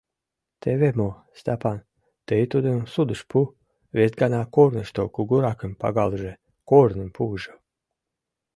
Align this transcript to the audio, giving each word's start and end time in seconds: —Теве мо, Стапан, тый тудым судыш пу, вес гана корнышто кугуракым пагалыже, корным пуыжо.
—Теве 0.61 0.89
мо, 0.99 1.09
Стапан, 1.39 1.79
тый 2.27 2.43
тудым 2.51 2.79
судыш 2.93 3.21
пу, 3.29 3.39
вес 3.97 4.11
гана 4.21 4.41
корнышто 4.55 5.01
кугуракым 5.15 5.71
пагалыже, 5.81 6.33
корным 6.69 7.09
пуыжо. 7.15 7.53